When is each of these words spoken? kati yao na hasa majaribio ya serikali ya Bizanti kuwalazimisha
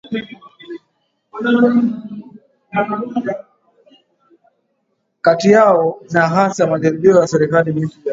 kati 5.21 5.51
yao 5.51 6.01
na 6.11 6.27
hasa 6.27 6.67
majaribio 6.67 7.19
ya 7.19 7.27
serikali 7.27 7.69
ya 7.69 7.73
Bizanti 7.73 7.79
kuwalazimisha 7.79 8.09